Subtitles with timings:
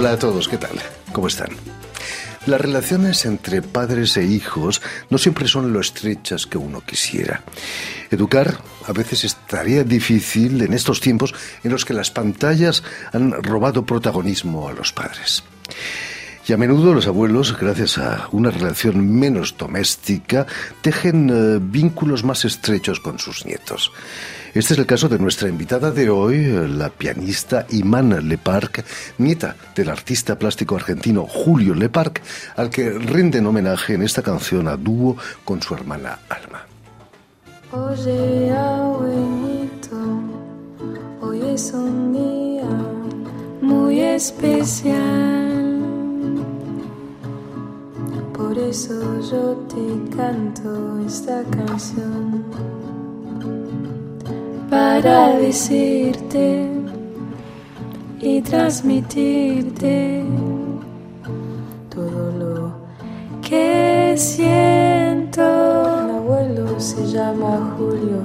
[0.00, 0.80] Hola a todos, ¿qué tal?
[1.12, 1.50] ¿Cómo están?
[2.46, 4.80] Las relaciones entre padres e hijos
[5.10, 7.42] no siempre son lo estrechas que uno quisiera.
[8.10, 12.82] Educar a veces es tarea difícil en estos tiempos en los que las pantallas
[13.12, 15.44] han robado protagonismo a los padres.
[16.50, 20.48] Y a menudo los abuelos, gracias a una relación menos doméstica,
[20.82, 23.92] tejen eh, vínculos más estrechos con sus nietos.
[24.52, 28.84] Este es el caso de nuestra invitada de hoy, la pianista Imana Leparc,
[29.18, 32.20] nieta del artista plástico argentino Julio Leparc,
[32.56, 36.66] al que rinden homenaje en esta canción a dúo con su hermana Alma.
[41.20, 42.64] Hoy es un día
[43.62, 45.59] muy especial.
[48.40, 48.94] Por eso
[49.30, 52.42] yo te canto esta canción
[54.70, 56.70] para decirte
[58.18, 60.24] y transmitirte
[61.90, 62.72] todo lo
[63.46, 65.42] que siento.
[66.06, 68.22] Mi abuelo se llama Julio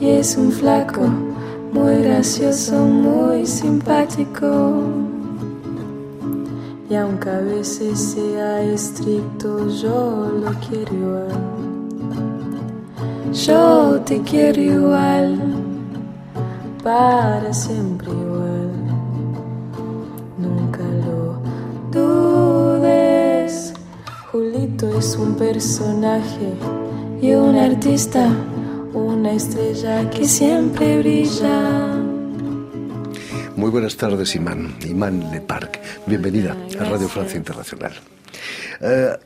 [0.00, 1.02] y es un flaco
[1.72, 5.05] muy gracioso, muy simpático.
[6.88, 11.56] Y aunque a veces sea estricto, yo lo quiero igual.
[13.32, 15.36] Yo te quiero igual,
[16.84, 18.70] para siempre igual.
[20.38, 21.40] Nunca lo
[21.90, 23.74] dudes.
[24.30, 26.54] Julito es un personaje
[27.20, 28.28] y un artista,
[28.94, 31.95] una estrella que siempre brilla.
[33.56, 34.76] Muy buenas tardes, Imán.
[34.86, 35.80] Imán Leparc.
[36.06, 37.92] Bienvenida a Radio Francia Internacional.
[38.82, 39.16] Eh,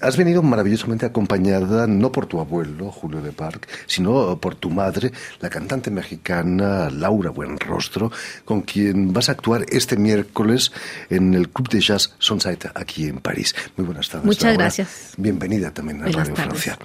[0.00, 5.10] Has venido maravillosamente acompañada no por tu abuelo, Julio de Parc, sino por tu madre,
[5.40, 8.12] la cantante mexicana Laura Buenrostro,
[8.44, 10.70] con quien vas a actuar este miércoles
[11.10, 13.56] en el Club de Jazz Sunside aquí en París.
[13.76, 14.24] Muy buenas tardes.
[14.24, 15.14] Muchas gracias.
[15.16, 16.78] Bienvenida también a Radio Francia.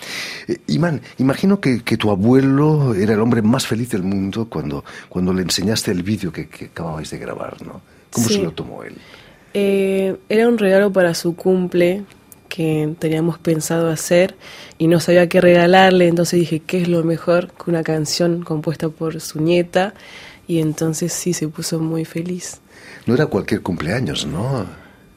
[0.48, 5.32] Eh, Imán, imagino que, tu abuelo era el hombre más feliz del mundo cuando, cuando
[5.32, 7.82] le enseñaste el vídeo que, acababais de grabar, ¿no?
[8.12, 8.96] ¿Cómo se lo tomó él?
[9.54, 12.04] Eh, era un regalo para su cumple
[12.54, 14.36] que teníamos pensado hacer
[14.78, 18.90] y no sabía qué regalarle, entonces dije, ¿qué es lo mejor que una canción compuesta
[18.90, 19.96] por su nieta?
[20.48, 22.60] Y entonces sí, se puso muy feliz.
[23.08, 24.68] No era cualquier cumpleaños, ¿no?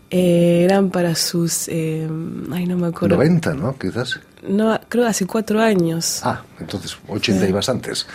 [0.09, 2.09] Eh, eran para sus, eh,
[2.53, 3.17] ay, no me acuerdo.
[3.17, 3.77] 90, ¿no?
[3.77, 4.19] Quizás.
[4.49, 6.23] No, creo hace cuatro años.
[6.23, 8.07] Ah, entonces 80 y bastantes.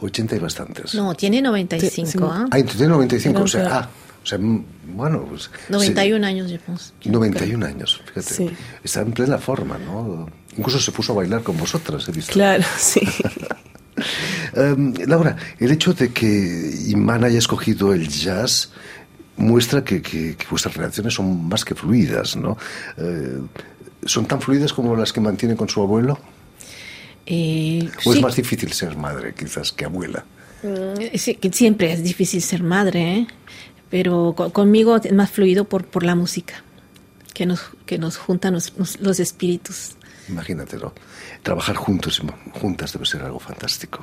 [0.00, 0.92] 80 y bastantes.
[0.96, 2.46] No, tiene 95, ¿ah?
[2.50, 3.88] Ah, tiene 95, o sea, ah,
[4.26, 5.48] o sea, bueno, pues...
[5.68, 6.58] 91 años, yo
[7.04, 8.56] 91 años, fíjate.
[8.82, 10.28] Está en plena forma, ¿no?
[10.56, 12.32] Incluso se puso a bailar con vosotras, he visto.
[12.32, 13.00] Claro, sí.
[14.52, 18.70] Em, Laura, el hecho de que Imán haya escogido el jazz
[19.36, 22.58] muestra que, vuestras relaciones son más que fluidas, ¿no?
[22.98, 23.40] Eh,
[24.04, 26.18] ¿Son tan fluidas como las que mantiene con su abuelo?
[27.26, 30.24] Eh, ¿O es más difícil ser madre, quizás, que abuela?
[30.62, 33.26] Mm, sí, que siempre es difícil ser madre, ¿eh?
[33.90, 36.62] Pero conmigo es más fluido por, por la música,
[37.34, 39.96] que nos, que nos junta los espíritus.
[40.28, 40.92] Imagínatelo.
[41.42, 42.20] Trabajar juntos,
[42.52, 44.00] juntas debe ser algo fantástico.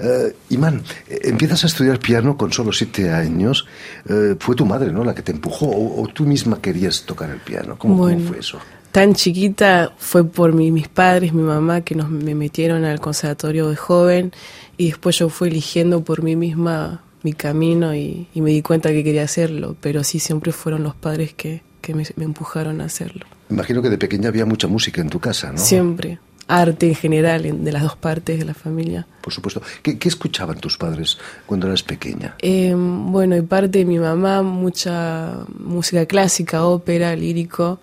[0.00, 3.66] Uh, Imán, eh, empiezas a estudiar piano con solo siete años.
[4.08, 5.04] Eh, fue tu madre, ¿no?
[5.04, 7.76] La que te empujó, o, tú misma querías tocar el piano.
[7.78, 8.58] ¿Cómo, fue eso?
[8.90, 13.76] Tan chiquita fue por mis padres, mi mamá, que nos, me metieron al conservatorio de
[13.76, 14.32] joven
[14.76, 19.04] y después yo fui eligiendo por mí misma mi camino y, me di cuenta que
[19.04, 21.62] quería hacerlo, pero sí siempre fueron los padres que,
[21.94, 23.26] me, empujaron a hacerlo.
[23.50, 25.58] Imagino que de pequeña había mucha música en tu casa, ¿no?
[25.58, 26.18] Siempre.
[26.48, 29.06] Arte en general, de las dos partes de la familia.
[29.20, 29.62] Por supuesto.
[29.82, 31.16] ¿Qué, escuchaban tus padres
[31.46, 32.34] cuando eras pequeña?
[32.40, 37.80] Em, bueno, de parte de mi mamá, mucha música clásica, ópera, lírico.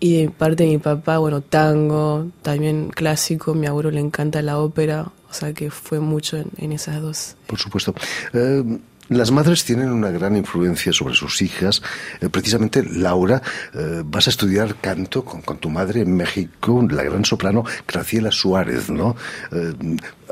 [0.00, 3.54] Y de parte de mi papá, bueno, tango, también clásico.
[3.54, 7.36] Mi abuelo le encanta la ópera, o sea que fue mucho en, esas dos.
[7.46, 7.94] Por supuesto.
[8.34, 8.62] Eh,
[9.08, 11.82] las madres tienen una gran influencia sobre sus hijas.
[12.20, 13.40] Eh, precisamente, Laura,
[13.74, 18.90] eh, vas a estudiar canto con, tu madre en México, la gran soprano Graciela Suárez,
[18.90, 19.16] ¿no?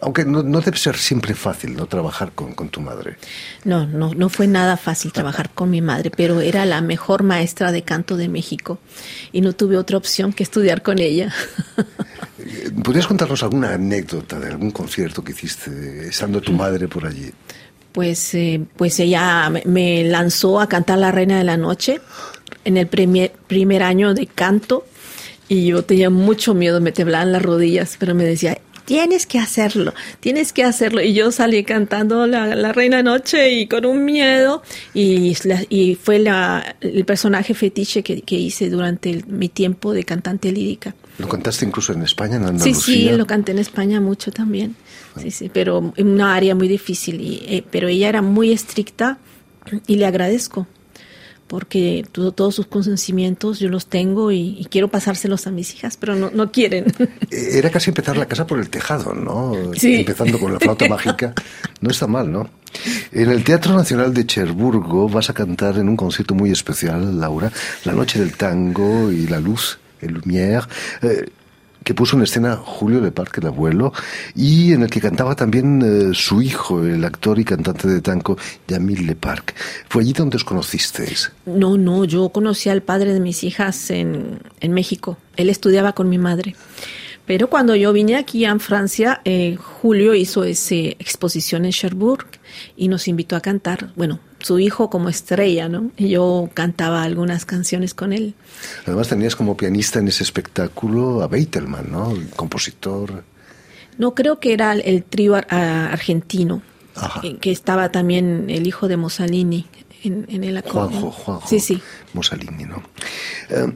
[0.02, 1.84] aunque no, debe ser siempre fácil, ¿no?
[1.86, 3.18] Trabajar con, con, tu madre.
[3.64, 7.70] No, no, no fue nada fácil trabajar con mi madre, pero era la mejor maestra
[7.70, 8.78] de canto de México
[9.30, 11.34] y no tuve otra opción que estudiar con ella.
[12.82, 17.30] ¿Podrías contarnos alguna anécdota de algún concierto que hiciste estando tu madre por allí?
[17.92, 22.00] Pues, eh, pues ella me lanzó a cantar La Reina de la Noche
[22.64, 24.84] en el primer, primer año de canto
[25.48, 28.58] y yo tenía mucho miedo, me temblaban las rodillas, pero me decía,
[28.90, 31.00] tienes que hacerlo, tienes que hacerlo.
[31.00, 34.64] Y yo salí cantando La, la Reina Noche y con un miedo.
[34.94, 35.36] Y,
[35.68, 40.96] y fue la, el personaje fetiche que, que hice durante mi tiempo de cantante lírica.
[41.18, 42.74] ¿Lo cantaste incluso en España, en Andalucía?
[42.74, 44.74] Sí, sí, lo canté en España mucho también.
[45.22, 47.20] Sí, sí, pero en una área muy difícil.
[47.20, 49.18] Y, eh, pero ella era muy estricta
[49.86, 50.66] y le agradezco
[51.50, 55.96] porque todo, todos sus consentimientos yo los tengo y, y, quiero pasárselos a mis hijas,
[55.96, 56.84] pero no, no quieren.
[57.28, 59.72] Era casi empezar la casa por el tejado, ¿no?
[59.74, 59.96] Sí.
[59.96, 61.34] Empezando con la flauta mágica.
[61.80, 62.48] No está mal, ¿no?
[63.10, 67.50] En el Teatro Nacional de Cherburgo vas a cantar en un concierto muy especial, Laura,
[67.84, 70.68] La Noche del Tango y la Luz, el Lumière.
[71.02, 71.30] Eh,
[71.84, 73.92] que puso en escena Julio de Parque, el abuelo,
[74.34, 78.36] y en el que cantaba también eh, su hijo, el actor y cantante de tango,
[78.68, 79.54] Yamil Le Parc.
[79.88, 81.32] ¿Fue allí donde os conocisteis?
[81.46, 85.16] No, no, yo conocí al padre de mis hijas en, en México.
[85.36, 86.54] Él estudiaba con mi madre.
[87.30, 92.26] Pero cuando yo vine aquí en Francia, eh, Julio hizo esa exposición en Cherbourg
[92.76, 93.92] y nos invitó a cantar.
[93.94, 95.90] Bueno, su hijo como estrella, ¿no?
[95.96, 98.34] Y yo cantaba algunas canciones con él.
[98.86, 102.10] Además tenías como pianista en ese espectáculo a Beitelman, ¿no?
[102.10, 103.24] El compositor.
[103.98, 106.62] No, creo que era el trío argentino,
[106.94, 107.20] Ajá.
[107.40, 109.66] que estaba también el hijo de Mussolini
[110.02, 110.88] en, en el acordeón.
[111.00, 111.48] Juanjo, Juanjo.
[111.48, 111.82] Sí, sí.
[112.14, 112.82] Mussolini, ¿no?
[113.50, 113.72] Eh,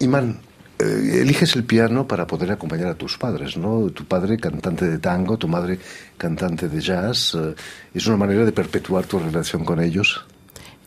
[0.00, 0.47] Iman, eh,
[0.78, 3.90] eliges el piano para poder acompañar a tus padres, ¿no?
[3.90, 5.78] Tu padre cantante de tango, tu madre
[6.16, 7.34] cantante de jazz.
[7.34, 7.54] Eh,
[7.94, 10.24] ¿Es una manera de perpetuar tu relación con ellos?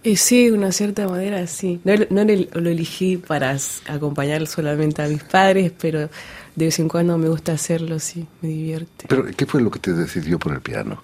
[0.03, 1.79] Eh, sí, de una cierta manera, sí.
[1.83, 3.55] No, no lo elegí para
[3.87, 6.09] acompañar solamente a mis padres, pero
[6.55, 9.05] de vez en cuando me gusta hacerlo, sí, me divierte.
[9.07, 11.03] ¿Pero qué fue lo que te decidió por el piano?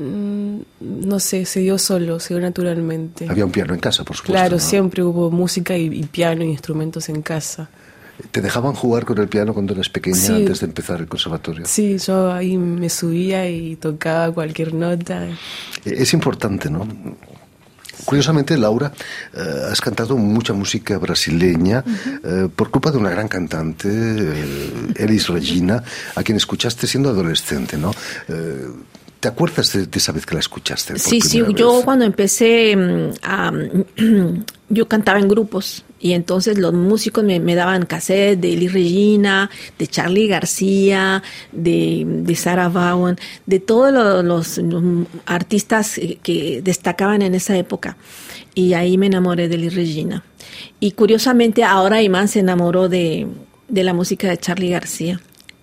[0.00, 3.26] Mm, no sé, se dio solo, se dio naturalmente.
[3.28, 4.32] Había un piano en casa, por supuesto.
[4.32, 4.62] Claro, ¿no?
[4.62, 7.68] siempre hubo música y, y, piano y instrumentos en casa.
[8.30, 10.32] ¿Te dejaban jugar con el piano cuando eras pequeña sí.
[10.32, 11.66] antes de empezar el conservatorio?
[11.66, 15.26] Sí, yo ahí me subía y tocaba cualquier nota.
[15.84, 16.86] Es importante, ¿no?
[18.04, 18.92] Curiosamente, Laura,
[19.34, 22.46] eh, has cantado mucha música brasileña uh -huh.
[22.46, 25.82] eh, por culpa de una gran cantante, eh, Elis Regina,
[26.14, 27.92] a quien escuchaste siendo adolescente, ¿no?
[29.20, 30.98] ¿Te acuerdas de, de, esa vez que la escuchaste?
[30.98, 31.54] sí, sí, vez?
[31.54, 32.76] yo cuando empecé
[33.22, 33.52] a...
[34.70, 39.50] yo cantaba en grupos y entonces los músicos me, me daban cassette de Eli Regina,
[39.78, 41.22] de Charlie García,
[41.52, 47.96] de, de Sarah Vaughan, de todos los, los, los, artistas que destacaban en esa época.
[48.54, 50.24] Y ahí me enamoré de Eli Regina.
[50.78, 53.26] Y curiosamente ahora Iman se enamoró de,
[53.68, 55.20] de la música de Charlie García.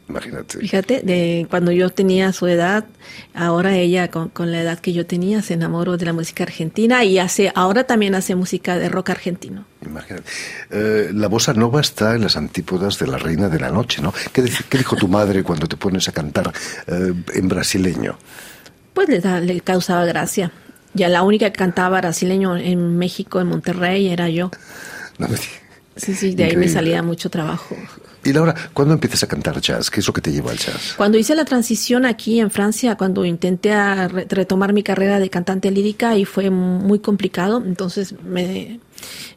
[0.10, 0.60] Imagínate.
[0.60, 2.86] Fíjate, de cuando yo tenía su edad,
[3.34, 7.04] ahora ella con, con, la edad que yo tenía se enamoró de la música argentina
[7.04, 9.66] y hace, ahora también hace música de rock argentino.
[9.86, 10.30] Imagínate.
[10.72, 14.14] Eh, la bossa nova está en las antípodas de la reina de la noche, ¿no?
[14.32, 16.54] ¿Qué, qué dijo tu madre cuando te pones a cantar
[16.88, 18.18] eh, en brasileño?
[18.94, 20.52] Pues le, da, le causaba gracia.
[20.94, 24.52] Ya la única que cantaba brasileño en México, en Monterrey, era yo.
[25.20, 25.38] No me
[25.98, 26.52] Sí, sí, de Increíble.
[26.52, 27.76] ahí me salía mucho trabajo.
[28.24, 29.90] Y Laura, ¿cuándo empiezas a cantar jazz?
[29.90, 30.96] ¿Qué es lo que te lleva al jazz?
[30.98, 33.70] Cuando hice la transición aquí en Francia, cuando intenté
[34.10, 38.80] re retomar mi carrera de cantante lírica y fue muy complicado, entonces me,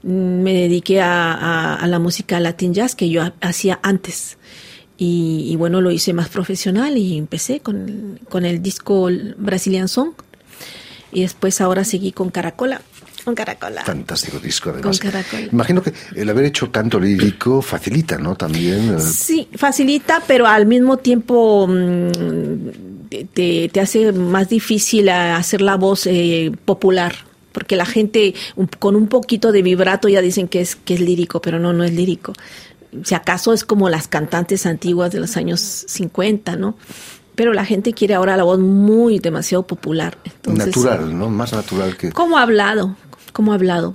[0.02, 4.38] me dediqué a, a, a, la música latin jazz que yo hacía antes.
[4.98, 9.08] Y, y, bueno, lo hice más profesional y empecé con, con el disco
[9.38, 10.12] Brazilian Song.
[11.12, 12.82] Y después ahora seguí con Caracola.
[13.30, 13.84] Con Caracola.
[13.84, 14.98] Fantástico disco, además.
[14.98, 15.48] Con Caracola.
[15.52, 18.34] Imagino que el haber hecho canto lírico facilita, ¿no?
[18.34, 18.96] También.
[18.96, 19.00] Eh...
[19.00, 22.10] Sí, facilita, pero al mismo tiempo mmm,
[23.32, 27.14] te, te, hace más difícil hacer la voz eh, popular.
[27.52, 31.00] Porque la gente un, con un poquito de vibrato ya dicen que es, que es
[31.00, 32.32] lírico, pero no, no es lírico.
[33.04, 36.76] Si acaso es como las cantantes antiguas de los años 50, ¿no?
[37.40, 40.18] pero la gente quiere ahora la voz muy demasiado popular.
[40.24, 41.30] Entonces, natural, ¿no?
[41.30, 42.12] Más natural que...
[42.12, 42.96] Como hablado,
[43.32, 43.94] como hablado.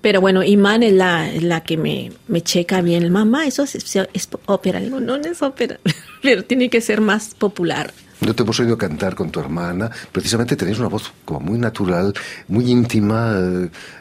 [0.00, 3.10] Pero bueno, Iman es la, la que me, me checa bien.
[3.10, 4.80] Mamá, eso es, es, es ópera.
[4.80, 5.78] Digo, no, no es ópera,
[6.22, 7.92] pero tiene que ser más popular.
[8.20, 9.90] No te hemos oído cantar con tu hermana.
[10.12, 12.12] Precisamente tenéis una voz como muy natural,
[12.48, 13.34] muy íntima.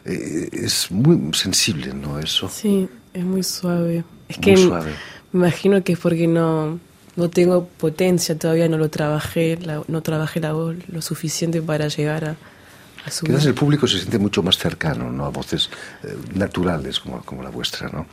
[0.05, 2.19] Eh, es muy sensible, ¿no?
[2.19, 2.49] Eso.
[2.49, 4.03] Sí, es muy suave.
[4.27, 4.91] Es muy que suave.
[5.31, 6.79] me imagino que es porque no
[7.15, 11.87] no tengo potencia todavía, no lo trabajé, la, no trabajé la voz lo suficiente para
[11.87, 12.35] llegar a,
[13.05, 15.25] Quizás el público se siente mucho más cercano, ¿no?
[15.25, 15.69] A voces
[16.03, 18.05] eh, naturales como, como, la vuestra, ¿no?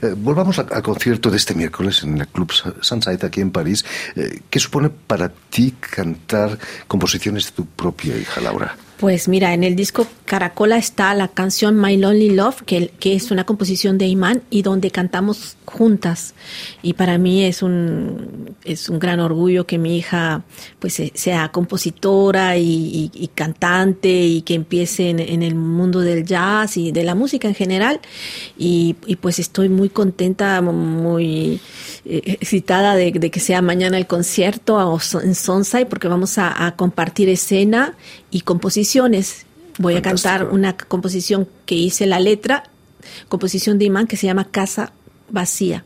[0.00, 3.84] Eh, volvamos al concierto de este miércoles en el Club Sunside aquí en París.
[4.16, 8.76] Eh, ¿Qué supone para ti cantar composiciones de tu propia hija, Laura?
[8.98, 13.44] Pues mira, en el disco Caracola está la canción My Lonely Love, que, es una
[13.44, 16.34] composición de Imán y donde cantamos juntas.
[16.80, 20.44] Y para mí es un, es un gran orgullo que mi hija
[20.78, 26.76] pues sea compositora y, y, cantante y que empiece en, en, el mundo del jazz
[26.76, 28.00] y de la música en general.
[28.56, 31.60] Y, y pues estoy muy contenta, muy
[32.06, 36.76] eh, excitada de, de, que sea mañana el concierto en Sonsai porque vamos a, a
[36.76, 37.94] compartir escena
[38.30, 39.46] y composiciones.
[39.78, 42.64] Voy a cantar una composición que hice la letra,
[43.28, 44.92] composición de Imán que se llama Casa
[45.30, 45.84] Vacía.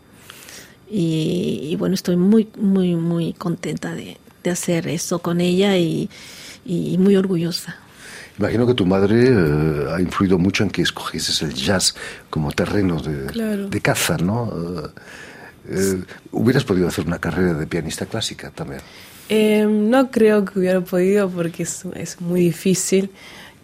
[0.90, 4.18] Y, bueno, estoy muy, muy, muy contenta de,
[4.50, 6.08] hacer eso con ella y,
[6.64, 7.76] muy orgullosa.
[8.38, 11.94] Imagino que tu madre eh, ha influido mucho en que escogieses el jazz
[12.30, 14.46] como terreno de, de caza, ¿no?
[14.46, 14.88] Eh,
[15.68, 18.80] eh, ¿Hubieras podido hacer una carrera de pianista clásica también?
[19.28, 23.10] Em, no creo que hubiera podido porque es, es, muy difícil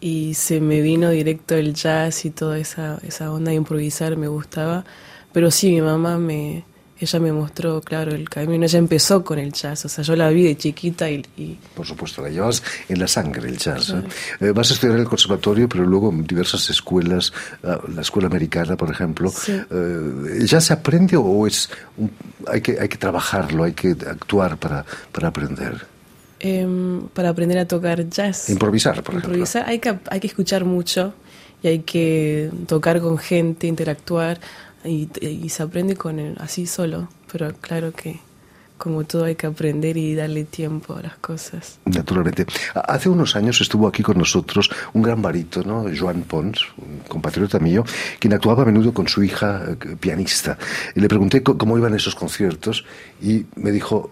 [0.01, 4.29] y se me vino directo el jazz y toda esa, esa onda de improvisar me
[4.29, 4.85] gustaba.
[5.33, 6.65] Pero sí, mi mamá me,
[7.05, 8.65] ella me mostró, claro, el camino.
[8.65, 11.59] Ella empezó con el jazz, o sea, yo la vi de chiquita y...
[11.75, 13.91] Por supuesto, la llevas en la sangre el jazz.
[13.91, 14.03] ¿eh?
[14.41, 17.33] Eh, vas a estudiar en el conservatorio, pero luego en diversas escuelas,
[17.63, 19.33] ah, la escuela americana, por ejemplo.
[19.49, 21.71] Eh, ¿Ya se aprende o es
[22.47, 25.87] hay, que, hay que trabajarlo, hay que actuar para, para aprender?
[26.41, 28.51] Em, para aprender a tocar jazz.
[28.51, 31.15] Improvisar, por Improvisar, hay que, hay que escuchar mucho
[31.63, 34.39] y hay que tocar con gente, interactuar
[34.85, 38.21] y, se aprende con él, así solo, pero claro que
[38.77, 41.79] como todo hay que aprender y darle tiempo a las cosas.
[41.85, 42.45] Naturalmente.
[42.75, 47.85] Hace unos años estuvo aquí con nosotros un gran barítono, Joan Pons, un compatriota mío,
[48.19, 50.59] quien actuaba a menudo con su hija eh, pianista.
[50.95, 52.85] Y le pregunté cómo iban esos conciertos
[53.23, 54.11] y me dijo,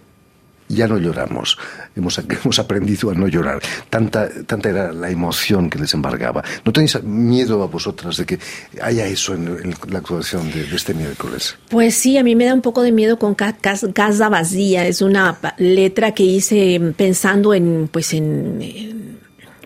[0.74, 1.58] ya no lloramos.
[1.94, 3.60] Hemos, hemos aprendido a no llorar.
[3.90, 6.42] Tanta, tanta era la emoción que les embargaba.
[6.64, 8.38] ¿No tenéis miedo a vosotras de que
[8.80, 11.56] haya eso en, la actuación de, este miércoles?
[11.68, 14.86] Pues sí, a mí me da un poco de miedo con Casa Vacía.
[14.86, 19.02] Es una letra que hice pensando en, pues en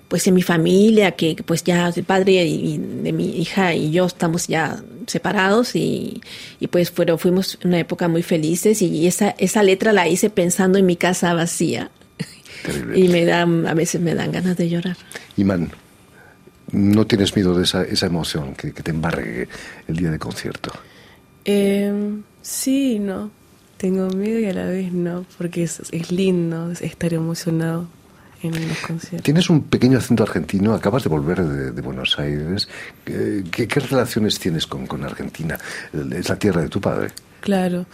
[0.09, 4.07] pues en mi familia, que pues ya el padre y, de mi hija y yo
[4.07, 6.21] estamos ya separados y,
[6.61, 10.79] y pues fueron, fuimos una época muy felices y esa, esa letra la hice pensando
[10.79, 11.91] en mi casa vacía.
[12.95, 14.97] Y me da, a veces me dan ganas de llorar.
[15.37, 15.71] Imán,
[16.73, 19.49] ¿no tienes miedo de esa, esa emoción que, te embargue
[19.87, 20.73] el día de concierto?
[21.45, 21.93] Eh,
[22.43, 23.31] sí, no.
[23.77, 27.89] Tengo miedo y a la vez no, porque es, es lindo estar emocionado
[28.55, 29.23] en los conciertos.
[29.23, 32.69] Tienes un pequeño acento argentino, acabas de volver de, Buenos Aires.
[33.05, 35.59] ¿Qué, relaciones tienes con, con, Argentina?
[35.93, 37.11] ¿Es la tierra de tu padre?
[37.41, 37.87] Claro.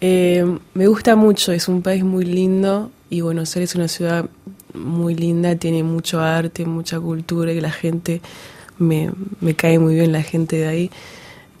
[0.00, 0.44] Eh,
[0.74, 4.28] me gusta mucho, es un país muy lindo y Buenos Aires es una ciudad
[4.74, 8.20] muy linda, tiene mucho arte, mucha cultura y la gente,
[8.78, 10.90] me, me cae muy bien la gente de ahí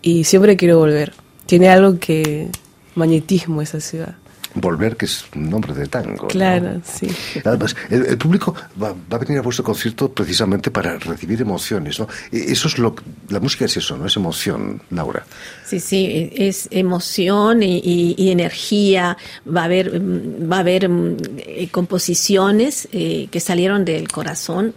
[0.02, 1.12] y siempre quiero volver.
[1.46, 2.50] Tiene algo que,
[2.94, 4.16] magnetismo esa ciudad.
[4.54, 6.28] Volver, que es un nombre de tango.
[6.28, 7.08] Claro, sí.
[7.44, 12.08] Además, el, público va, a venir a vuestro concierto precisamente para recibir emociones, ¿no?
[12.30, 12.94] E, eso es lo
[13.28, 14.06] la música es eso, ¿no?
[14.06, 15.26] Es emoción, Laura.
[15.66, 19.16] Sí, sí, es emoción y, energía.
[19.46, 24.74] Va a haber, va a haber mm, eh, composiciones eh, que salieron del corazón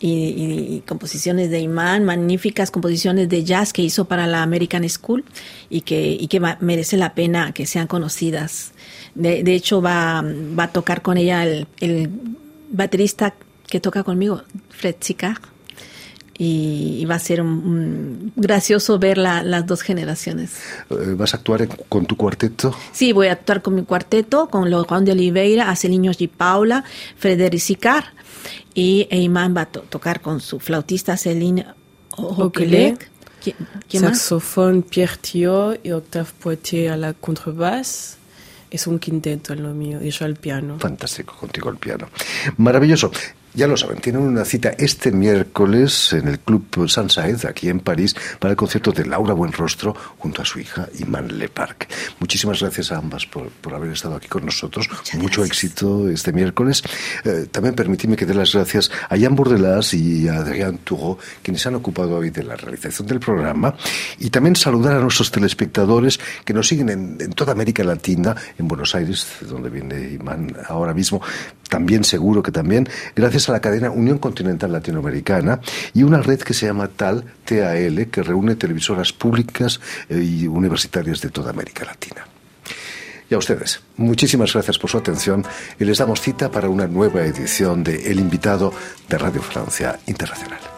[0.00, 5.24] y, composiciones de Imán, magníficas composiciones de jazz que hizo para la American School
[5.70, 8.72] y que, y que merece la pena que sean conocidas.
[9.16, 12.10] De, de hecho, va, va, a tocar con ella el, el,
[12.70, 13.34] baterista
[13.66, 15.40] que toca conmigo, Fred Chica.
[16.38, 20.56] Y, va a ser un, gracioso ver la, las dos generaciones.
[20.90, 22.76] Eh, ¿Vas a actuar con tu cuarteto?
[22.92, 26.84] Sí, voy a actuar con mi cuarteto, con Juan de Oliveira, Niños y Paula,
[27.16, 28.12] Frederic Sicar
[28.76, 31.66] y Eyman va a tocar con su flautista Celine
[32.16, 33.10] Okelek.
[33.88, 38.16] Saxofón Pierre Thiot y Octave Poitier a la contrebasse.
[38.76, 40.78] Es un quinteto en lo mío y yo al piano.
[40.78, 42.10] Fantástico, contigo al piano.
[42.58, 43.10] Maravilloso.
[43.56, 48.14] Ya lo saben, tienen una cita este miércoles en el Club Sansaez, aquí en París,
[48.38, 51.88] para el concierto de Laura Buenrostro junto a su hija Iman Leparc.
[52.20, 54.90] Muchísimas gracias a ambas por, por haber estado aquí con nosotros.
[55.14, 56.82] Mucho éxito este miércoles.
[57.24, 61.66] Eh, también permitidme que dé las gracias a Jan Bordelas y a Adrián Turro, quienes
[61.66, 63.74] han ocupado hoy de la realización del programa.
[64.18, 68.68] Y también saludar a nuestros telespectadores que nos siguen en, en toda América Latina, en
[68.68, 71.22] Buenos Aires, donde viene Iman ahora mismo,
[71.70, 75.60] también seguro que también, gracias a la cadena Unión Continental Latinoamericana
[75.94, 81.20] y una red que se llama TAL, TAL, que reúne televisoras públicas eh, y universitarias
[81.20, 82.26] de toda América Latina.
[83.28, 85.44] Y a ustedes, muchísimas gracias por su atención
[85.80, 88.72] y les damos cita para una nueva edición de El Invitado
[89.08, 90.75] de Radio Francia Internacional.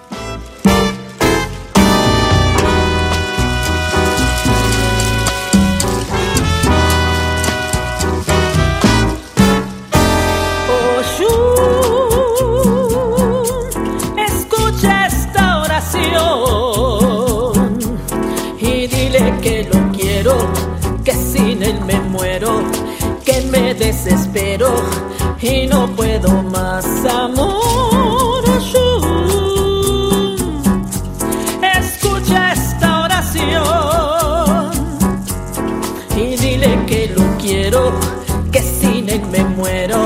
[38.50, 39.98] que sin él me muero,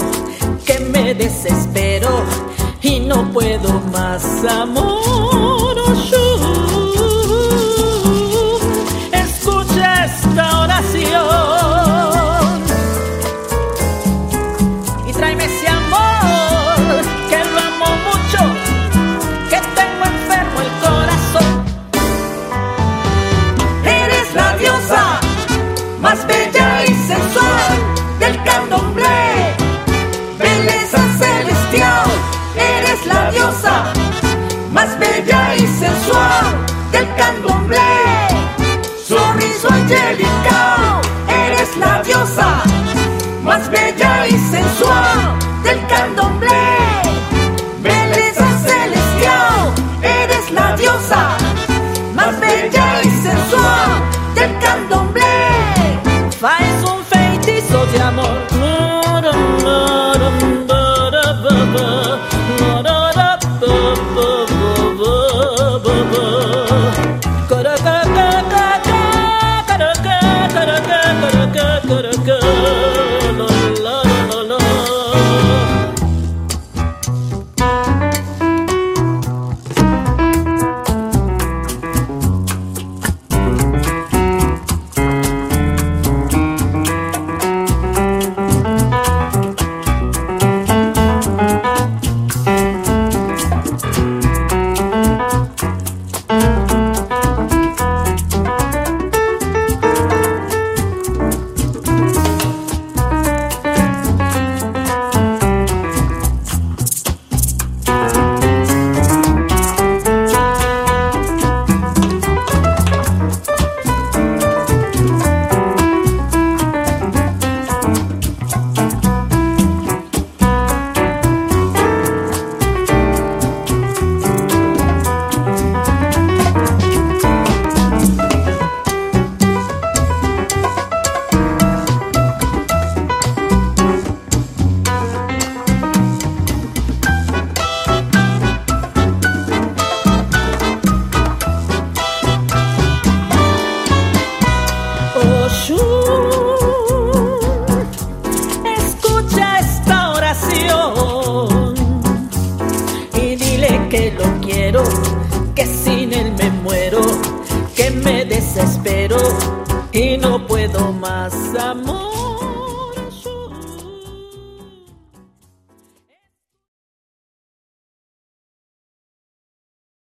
[0.67, 2.09] que me desespero
[2.83, 5.32] y no puedo más amor.